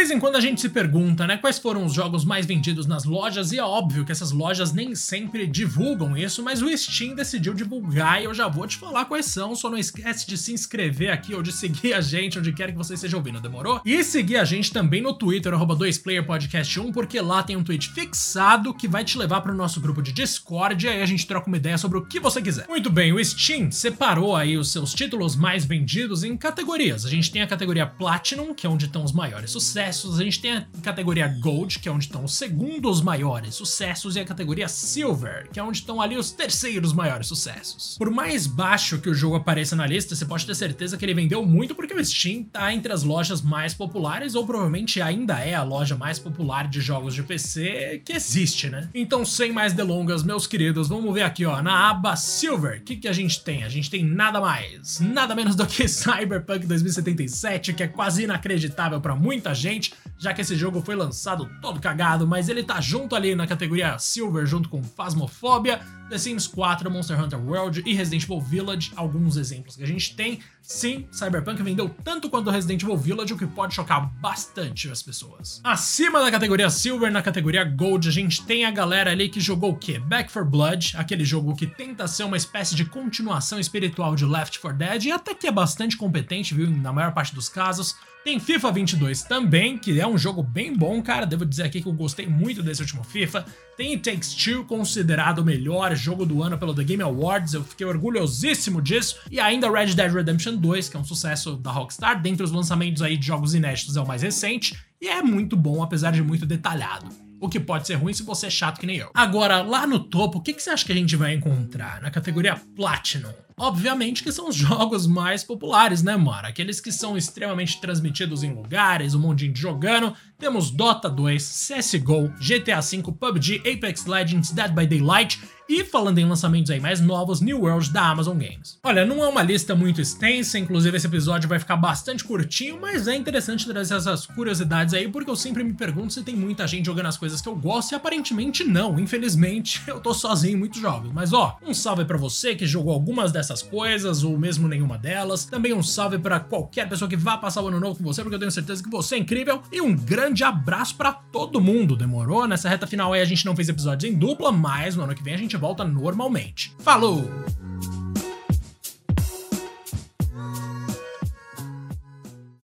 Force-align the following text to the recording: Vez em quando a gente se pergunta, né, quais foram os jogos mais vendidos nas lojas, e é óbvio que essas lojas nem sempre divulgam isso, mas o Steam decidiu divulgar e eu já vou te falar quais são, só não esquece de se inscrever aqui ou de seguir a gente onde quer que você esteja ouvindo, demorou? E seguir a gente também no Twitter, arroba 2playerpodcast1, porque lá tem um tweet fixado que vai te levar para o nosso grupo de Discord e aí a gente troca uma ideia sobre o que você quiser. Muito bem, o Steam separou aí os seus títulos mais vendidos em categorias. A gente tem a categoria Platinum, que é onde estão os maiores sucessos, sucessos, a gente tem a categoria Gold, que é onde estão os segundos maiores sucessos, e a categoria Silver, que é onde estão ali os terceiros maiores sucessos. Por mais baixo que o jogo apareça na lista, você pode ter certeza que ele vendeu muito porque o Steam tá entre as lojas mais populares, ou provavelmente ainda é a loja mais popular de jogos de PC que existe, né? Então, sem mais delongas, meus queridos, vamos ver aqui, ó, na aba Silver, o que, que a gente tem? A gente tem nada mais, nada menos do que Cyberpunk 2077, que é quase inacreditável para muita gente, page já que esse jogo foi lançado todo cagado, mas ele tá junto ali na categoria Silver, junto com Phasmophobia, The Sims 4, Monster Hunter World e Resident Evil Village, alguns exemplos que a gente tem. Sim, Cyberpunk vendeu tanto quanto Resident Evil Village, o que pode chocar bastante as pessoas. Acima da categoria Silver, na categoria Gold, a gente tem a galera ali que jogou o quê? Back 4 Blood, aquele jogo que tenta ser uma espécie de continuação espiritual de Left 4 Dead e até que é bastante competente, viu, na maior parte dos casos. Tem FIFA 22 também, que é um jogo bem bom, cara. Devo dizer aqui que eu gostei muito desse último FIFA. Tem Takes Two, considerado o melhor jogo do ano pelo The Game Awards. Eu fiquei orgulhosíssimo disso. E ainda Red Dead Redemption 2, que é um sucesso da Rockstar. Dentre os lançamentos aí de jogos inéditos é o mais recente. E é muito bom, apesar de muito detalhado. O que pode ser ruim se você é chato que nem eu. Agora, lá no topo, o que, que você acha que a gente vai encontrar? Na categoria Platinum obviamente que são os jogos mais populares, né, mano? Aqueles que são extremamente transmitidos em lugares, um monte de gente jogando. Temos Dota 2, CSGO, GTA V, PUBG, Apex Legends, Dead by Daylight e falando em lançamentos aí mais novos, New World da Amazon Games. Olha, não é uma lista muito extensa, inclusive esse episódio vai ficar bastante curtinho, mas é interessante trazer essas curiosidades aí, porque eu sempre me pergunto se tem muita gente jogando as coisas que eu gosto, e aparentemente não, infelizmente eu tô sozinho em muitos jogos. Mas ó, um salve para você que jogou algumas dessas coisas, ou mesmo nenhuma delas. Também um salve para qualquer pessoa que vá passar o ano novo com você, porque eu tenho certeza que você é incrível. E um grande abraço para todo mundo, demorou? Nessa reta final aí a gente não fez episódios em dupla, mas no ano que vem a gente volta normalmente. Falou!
Vez 0.00 0.10
em 0.10 0.18
quando 0.18 0.36
a 0.36 0.40
gente 0.40 0.62
se 0.62 0.70
pergunta, 0.70 1.26
né, 1.26 1.36
quais 1.36 1.58
foram 1.58 1.84
os 1.84 1.92
jogos 1.92 2.24
mais 2.24 2.46
vendidos 2.46 2.86
nas 2.86 3.04
lojas, 3.04 3.52
e 3.52 3.58
é 3.58 3.62
óbvio 3.62 4.02
que 4.02 4.10
essas 4.10 4.32
lojas 4.32 4.72
nem 4.72 4.94
sempre 4.94 5.46
divulgam 5.46 6.16
isso, 6.16 6.42
mas 6.42 6.62
o 6.62 6.74
Steam 6.74 7.14
decidiu 7.14 7.52
divulgar 7.52 8.18
e 8.18 8.24
eu 8.24 8.32
já 8.32 8.48
vou 8.48 8.66
te 8.66 8.78
falar 8.78 9.04
quais 9.04 9.26
são, 9.26 9.54
só 9.54 9.68
não 9.68 9.76
esquece 9.76 10.26
de 10.26 10.38
se 10.38 10.54
inscrever 10.54 11.12
aqui 11.12 11.34
ou 11.34 11.42
de 11.42 11.52
seguir 11.52 11.92
a 11.92 12.00
gente 12.00 12.38
onde 12.38 12.50
quer 12.50 12.72
que 12.72 12.78
você 12.78 12.94
esteja 12.94 13.18
ouvindo, 13.18 13.42
demorou? 13.42 13.82
E 13.84 14.02
seguir 14.02 14.38
a 14.38 14.44
gente 14.46 14.72
também 14.72 15.02
no 15.02 15.12
Twitter, 15.12 15.52
arroba 15.52 15.76
2playerpodcast1, 15.76 16.94
porque 16.94 17.20
lá 17.20 17.42
tem 17.42 17.56
um 17.56 17.62
tweet 17.62 17.90
fixado 17.90 18.72
que 18.72 18.88
vai 18.88 19.04
te 19.04 19.18
levar 19.18 19.42
para 19.42 19.52
o 19.52 19.54
nosso 19.54 19.82
grupo 19.82 20.00
de 20.00 20.12
Discord 20.12 20.86
e 20.86 20.88
aí 20.88 21.02
a 21.02 21.06
gente 21.06 21.26
troca 21.26 21.46
uma 21.46 21.58
ideia 21.58 21.76
sobre 21.76 21.98
o 21.98 22.06
que 22.06 22.18
você 22.18 22.40
quiser. 22.40 22.66
Muito 22.68 22.88
bem, 22.88 23.12
o 23.12 23.22
Steam 23.22 23.70
separou 23.70 24.34
aí 24.34 24.56
os 24.56 24.72
seus 24.72 24.94
títulos 24.94 25.36
mais 25.36 25.66
vendidos 25.66 26.24
em 26.24 26.38
categorias. 26.38 27.04
A 27.04 27.10
gente 27.10 27.30
tem 27.30 27.42
a 27.42 27.46
categoria 27.46 27.86
Platinum, 27.86 28.54
que 28.54 28.66
é 28.66 28.70
onde 28.70 28.86
estão 28.86 29.04
os 29.04 29.12
maiores 29.12 29.50
sucessos, 29.50 29.89
sucessos, 29.96 30.20
a 30.20 30.24
gente 30.24 30.40
tem 30.40 30.52
a 30.52 30.66
categoria 30.82 31.28
Gold, 31.28 31.78
que 31.78 31.88
é 31.88 31.92
onde 31.92 32.04
estão 32.04 32.24
os 32.24 32.34
segundos 32.34 33.00
maiores 33.00 33.54
sucessos, 33.54 34.16
e 34.16 34.20
a 34.20 34.24
categoria 34.24 34.68
Silver, 34.68 35.48
que 35.52 35.58
é 35.58 35.62
onde 35.62 35.78
estão 35.78 36.00
ali 36.00 36.16
os 36.16 36.30
terceiros 36.32 36.92
maiores 36.92 37.26
sucessos. 37.26 37.96
Por 37.98 38.10
mais 38.10 38.46
baixo 38.46 38.98
que 38.98 39.08
o 39.08 39.14
jogo 39.14 39.36
apareça 39.36 39.74
na 39.76 39.86
lista, 39.86 40.14
você 40.14 40.24
pode 40.24 40.46
ter 40.46 40.54
certeza 40.54 40.96
que 40.96 41.04
ele 41.04 41.14
vendeu 41.14 41.44
muito 41.44 41.74
porque 41.74 41.94
o 41.94 42.04
Steam 42.04 42.44
tá 42.44 42.72
entre 42.74 42.92
as 42.92 43.02
lojas 43.02 43.40
mais 43.40 43.72
populares, 43.72 44.34
ou 44.34 44.44
provavelmente 44.44 45.00
ainda 45.00 45.38
é 45.38 45.54
a 45.54 45.62
loja 45.62 45.96
mais 45.96 46.18
popular 46.18 46.68
de 46.68 46.80
jogos 46.80 47.14
de 47.14 47.22
PC 47.22 48.02
que 48.04 48.12
existe, 48.12 48.68
né? 48.68 48.88
Então, 48.94 49.24
sem 49.24 49.52
mais 49.52 49.72
delongas, 49.72 50.22
meus 50.22 50.46
queridos, 50.46 50.88
vamos 50.88 51.12
ver 51.14 51.22
aqui, 51.22 51.46
ó, 51.46 51.62
na 51.62 51.90
aba 51.90 52.16
Silver, 52.16 52.80
o 52.80 52.82
que, 52.82 52.96
que 52.96 53.08
a 53.08 53.12
gente 53.12 53.42
tem? 53.42 53.64
A 53.64 53.68
gente 53.68 53.90
tem 53.90 54.04
nada 54.04 54.40
mais, 54.40 55.00
nada 55.00 55.34
menos 55.34 55.56
do 55.56 55.66
que 55.66 55.86
Cyberpunk 55.88 56.66
2077, 56.66 57.72
que 57.72 57.82
é 57.82 57.88
quase 57.88 58.24
inacreditável 58.24 59.00
para 59.00 59.14
muita 59.14 59.54
gente, 59.54 59.79
page 59.80 59.94
já 60.20 60.34
que 60.34 60.42
esse 60.42 60.54
jogo 60.54 60.82
foi 60.82 60.94
lançado 60.94 61.50
todo 61.62 61.80
cagado, 61.80 62.26
mas 62.26 62.48
ele 62.50 62.62
tá 62.62 62.78
junto 62.78 63.16
ali 63.16 63.34
na 63.34 63.46
categoria 63.46 63.98
Silver, 63.98 64.44
junto 64.44 64.68
com 64.68 64.82
Phasmophobia, 64.84 65.80
The 66.10 66.18
Sims 66.18 66.46
4, 66.46 66.90
Monster 66.90 67.18
Hunter 67.18 67.38
World 67.38 67.82
e 67.86 67.94
Resident 67.94 68.24
Evil 68.24 68.40
Village, 68.40 68.92
alguns 68.96 69.36
exemplos 69.36 69.76
que 69.76 69.82
a 69.82 69.86
gente 69.86 70.14
tem. 70.14 70.40
Sim, 70.60 71.06
Cyberpunk 71.10 71.62
vendeu 71.62 71.88
tanto 72.04 72.28
quanto 72.28 72.50
Resident 72.50 72.82
Evil 72.82 72.96
Village, 72.96 73.32
o 73.32 73.38
que 73.38 73.46
pode 73.46 73.74
chocar 73.74 74.12
bastante 74.20 74.90
as 74.90 75.02
pessoas. 75.02 75.60
Acima 75.64 76.22
da 76.22 76.30
categoria 76.30 76.68
Silver, 76.68 77.10
na 77.10 77.22
categoria 77.22 77.64
Gold, 77.64 78.08
a 78.08 78.12
gente 78.12 78.42
tem 78.42 78.66
a 78.66 78.70
galera 78.70 79.12
ali 79.12 79.28
que 79.28 79.40
jogou 79.40 79.70
o 79.70 79.76
quê? 79.76 79.98
Back 79.98 80.32
4 80.32 80.50
Blood, 80.50 80.96
aquele 80.96 81.24
jogo 81.24 81.56
que 81.56 81.66
tenta 81.66 82.06
ser 82.06 82.24
uma 82.24 82.36
espécie 82.36 82.74
de 82.74 82.84
continuação 82.84 83.58
espiritual 83.58 84.14
de 84.14 84.26
Left 84.26 84.58
4 84.58 84.76
Dead 84.76 85.04
e 85.04 85.12
até 85.12 85.32
que 85.32 85.46
é 85.46 85.52
bastante 85.52 85.96
competente, 85.96 86.54
viu, 86.54 86.68
na 86.68 86.92
maior 86.92 87.14
parte 87.14 87.34
dos 87.34 87.48
casos. 87.48 87.96
Tem 88.22 88.38
FIFA 88.38 88.72
22 88.72 89.22
também, 89.22 89.78
que 89.78 89.98
é 89.98 90.06
um 90.06 90.09
jogo 90.18 90.42
bem 90.42 90.76
bom, 90.76 91.02
cara. 91.02 91.26
Devo 91.26 91.44
dizer 91.44 91.64
aqui 91.64 91.80
que 91.80 91.88
eu 91.88 91.92
gostei 91.92 92.26
muito 92.26 92.62
desse 92.62 92.82
último 92.82 93.02
FIFA. 93.02 93.44
Tem 93.76 93.98
Takes 93.98 94.34
Two, 94.34 94.64
considerado 94.64 95.40
o 95.40 95.44
melhor 95.44 95.94
jogo 95.94 96.24
do 96.26 96.42
ano 96.42 96.58
pelo 96.58 96.74
The 96.74 96.84
Game 96.84 97.02
Awards. 97.02 97.54
Eu 97.54 97.64
fiquei 97.64 97.86
orgulhosíssimo 97.86 98.80
disso. 98.80 99.16
E 99.30 99.40
ainda 99.40 99.70
Red 99.70 99.94
Dead 99.94 100.12
Redemption 100.12 100.56
2, 100.56 100.88
que 100.88 100.96
é 100.96 101.00
um 101.00 101.04
sucesso 101.04 101.56
da 101.56 101.70
Rockstar. 101.70 102.20
Dentre 102.20 102.44
os 102.44 102.52
lançamentos 102.52 103.02
aí 103.02 103.16
de 103.16 103.26
jogos 103.26 103.54
inéditos 103.54 103.96
é 103.96 104.00
o 104.00 104.06
mais 104.06 104.22
recente. 104.22 104.78
E 105.00 105.08
é 105.08 105.22
muito 105.22 105.56
bom, 105.56 105.82
apesar 105.82 106.12
de 106.12 106.22
muito 106.22 106.44
detalhado. 106.44 107.08
O 107.40 107.48
que 107.48 107.58
pode 107.58 107.86
ser 107.86 107.94
ruim 107.94 108.12
se 108.12 108.22
você 108.22 108.46
é 108.46 108.50
chato 108.50 108.78
que 108.78 108.86
nem 108.86 108.98
eu. 108.98 109.10
Agora, 109.14 109.62
lá 109.62 109.86
no 109.86 109.98
topo, 109.98 110.38
o 110.38 110.42
que, 110.42 110.52
que 110.52 110.62
você 110.62 110.70
acha 110.70 110.84
que 110.84 110.92
a 110.92 110.94
gente 110.96 111.16
vai 111.16 111.32
encontrar? 111.32 112.02
Na 112.02 112.10
categoria 112.10 112.60
Platinum 112.76 113.32
obviamente 113.60 114.22
que 114.22 114.32
são 114.32 114.48
os 114.48 114.56
jogos 114.56 115.06
mais 115.06 115.44
populares, 115.44 116.02
né, 116.02 116.16
mano? 116.16 116.48
Aqueles 116.48 116.80
que 116.80 116.90
são 116.90 117.16
extremamente 117.16 117.78
transmitidos 117.78 118.42
em 118.42 118.54
lugares, 118.54 119.14
um 119.14 119.20
monte 119.20 119.40
de 119.40 119.46
gente 119.46 119.60
jogando. 119.60 120.14
Temos 120.38 120.70
Dota 120.70 121.10
2, 121.10 121.68
CSGO, 121.68 122.32
GTA 122.40 122.80
V, 122.80 123.12
PUBG, 123.12 123.58
Apex 123.58 124.06
Legends, 124.06 124.50
Dead 124.50 124.72
by 124.72 124.86
Daylight 124.86 125.38
e 125.68 125.84
falando 125.84 126.18
em 126.18 126.24
lançamentos 126.24 126.68
aí 126.68 126.80
mais 126.80 127.00
novos, 127.00 127.40
New 127.40 127.60
World 127.60 127.90
da 127.92 128.08
Amazon 128.08 128.36
Games. 128.36 128.76
Olha, 128.82 129.06
não 129.06 129.22
é 129.22 129.28
uma 129.28 129.40
lista 129.40 129.72
muito 129.72 130.00
extensa, 130.00 130.58
inclusive 130.58 130.96
esse 130.96 131.06
episódio 131.06 131.48
vai 131.48 131.60
ficar 131.60 131.76
bastante 131.76 132.24
curtinho, 132.24 132.80
mas 132.80 133.06
é 133.06 133.14
interessante 133.14 133.64
trazer 133.66 133.94
essas 133.94 134.26
curiosidades 134.26 134.94
aí, 134.94 135.06
porque 135.06 135.30
eu 135.30 135.36
sempre 135.36 135.62
me 135.62 135.72
pergunto 135.72 136.12
se 136.12 136.24
tem 136.24 136.34
muita 136.34 136.66
gente 136.66 136.86
jogando 136.86 137.06
as 137.06 137.16
coisas 137.16 137.40
que 137.40 137.48
eu 137.48 137.54
gosto, 137.54 137.92
e 137.92 137.94
aparentemente 137.94 138.64
não, 138.64 138.98
infelizmente 138.98 139.80
eu 139.86 140.00
tô 140.00 140.12
sozinho 140.12 140.54
em 140.54 140.58
muitos 140.58 140.80
jogos. 140.80 141.12
Mas 141.12 141.32
ó, 141.32 141.56
um 141.62 141.72
salve 141.72 142.04
para 142.04 142.18
você 142.18 142.56
que 142.56 142.66
jogou 142.66 142.92
algumas 142.92 143.30
dessas 143.30 143.49
coisas, 143.62 144.22
ou 144.22 144.38
mesmo 144.38 144.68
nenhuma 144.68 144.96
delas. 144.96 145.44
Também 145.44 145.72
um 145.72 145.82
salve 145.82 146.18
para 146.18 146.38
qualquer 146.38 146.88
pessoa 146.88 147.08
que 147.08 147.16
vá 147.16 147.36
passar 147.36 147.62
o 147.62 147.68
ano 147.68 147.80
novo 147.80 147.98
com 147.98 148.04
você, 148.04 148.22
porque 148.22 148.36
eu 148.36 148.38
tenho 148.38 148.50
certeza 148.50 148.82
que 148.82 148.88
você 148.88 149.16
é 149.16 149.18
incrível. 149.18 149.62
E 149.72 149.80
um 149.80 149.94
grande 149.94 150.44
abraço 150.44 150.94
para 150.94 151.12
todo 151.12 151.60
mundo, 151.60 151.96
demorou? 151.96 152.46
Nessa 152.46 152.68
reta 152.68 152.86
final 152.86 153.12
aí 153.12 153.20
a 153.20 153.24
gente 153.24 153.44
não 153.44 153.56
fez 153.56 153.68
episódios 153.68 154.10
em 154.10 154.16
dupla, 154.16 154.52
mas 154.52 154.96
no 154.96 155.02
ano 155.02 155.14
que 155.14 155.22
vem 155.22 155.34
a 155.34 155.38
gente 155.38 155.56
volta 155.56 155.84
normalmente. 155.84 156.74
Falou! 156.78 157.59